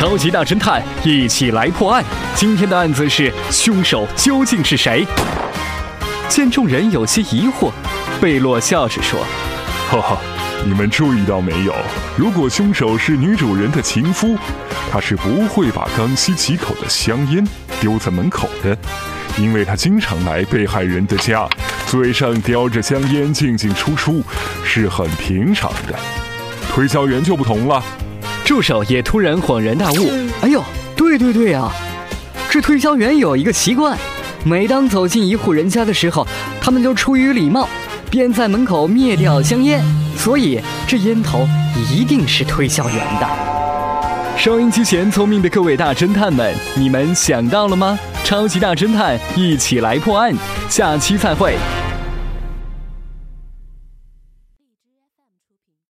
[0.00, 2.02] 超级大侦探一起来破案。
[2.34, 5.06] 今天的案子是凶手究竟是谁？
[6.26, 7.70] 见众人有些疑惑，
[8.18, 9.20] 贝洛笑着说
[9.92, 10.18] ：“哈哈，
[10.64, 11.74] 你们注意到没有？
[12.16, 14.38] 如果凶手是女主人的情夫，
[14.90, 17.46] 他是不会把刚吸几口的香烟
[17.78, 18.74] 丢在门口的，
[19.36, 21.46] 因为他经常来被害人的家，
[21.86, 24.24] 嘴上叼着香烟进进出出，
[24.64, 25.94] 是很平常的。
[26.72, 27.84] 推销员就不同了。”
[28.50, 30.10] 助手也突然恍然大悟
[30.42, 30.60] ：“哎呦，
[30.96, 31.72] 对对对啊，
[32.50, 33.96] 这推销员有一个习惯，
[34.42, 36.26] 每当走进一户人家的时候，
[36.60, 37.68] 他们就出于礼貌，
[38.10, 39.80] 便在门口灭掉香烟，
[40.16, 41.48] 所以这烟头
[41.92, 43.28] 一定是推销员的。”
[44.36, 47.96] 收音机前聪明的各位大侦探们，你们想到了吗？
[48.24, 50.34] 超级大侦探，一起来破案，
[50.68, 51.54] 下期再会。